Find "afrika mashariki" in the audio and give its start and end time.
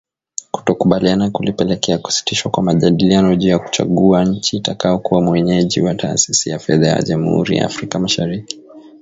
7.65-8.61